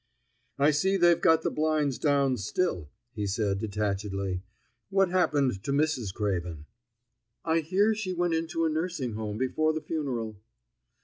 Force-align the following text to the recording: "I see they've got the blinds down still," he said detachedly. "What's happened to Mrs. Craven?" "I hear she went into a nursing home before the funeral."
"I 0.57 0.71
see 0.71 0.97
they've 0.97 1.21
got 1.21 1.43
the 1.43 1.51
blinds 1.51 1.99
down 1.99 2.35
still," 2.37 2.89
he 3.13 3.27
said 3.27 3.59
detachedly. 3.59 4.41
"What's 4.89 5.11
happened 5.11 5.63
to 5.63 5.71
Mrs. 5.71 6.11
Craven?" 6.11 6.65
"I 7.45 7.59
hear 7.59 7.93
she 7.93 8.11
went 8.11 8.33
into 8.33 8.65
a 8.65 8.69
nursing 8.71 9.13
home 9.13 9.37
before 9.37 9.73
the 9.73 9.81
funeral." 9.81 10.37